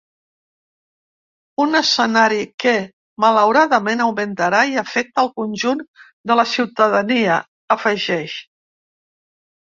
Un 1.63 1.79
escenari 1.79 2.39
que 2.63 2.71
malauradament 3.25 4.01
augmentarà 4.05 4.61
i 4.75 4.79
afecta 4.83 5.25
el 5.25 5.29
conjunt 5.41 5.83
de 6.31 6.39
la 6.39 6.47
ciutadania, 6.53 7.37
afegeix. 7.77 8.35